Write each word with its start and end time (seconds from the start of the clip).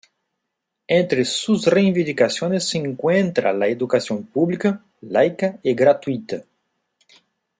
Entre 0.87 1.23
sus 1.25 1.67
reivindicaciones 1.67 2.67
se 2.67 2.79
encuentra 2.79 3.53
la 3.53 3.67
educación 3.67 4.23
pública, 4.23 4.83
laica 4.99 5.59
y 5.61 5.75
gratuita. 5.75 6.41